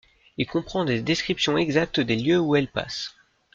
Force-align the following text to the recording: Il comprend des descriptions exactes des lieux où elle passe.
Il 0.37 0.47
comprend 0.47 0.83
des 0.83 0.99
descriptions 1.03 1.59
exactes 1.59 1.99
des 1.99 2.15
lieux 2.15 2.39
où 2.39 2.55
elle 2.55 2.71
passe. 2.71 3.13